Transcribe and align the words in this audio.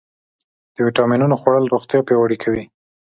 د 0.75 0.77
ویټامینونو 0.85 1.35
خوړل 1.41 1.65
روغتیا 1.73 1.99
پیاوړې 2.07 2.37
کوي. 2.43 2.63